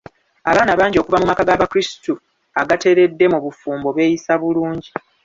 [0.49, 2.13] Abaana bangi okuva mu maka ga bakrisito
[2.61, 4.89] agateredde mu bufumbo beeyisa bulungi.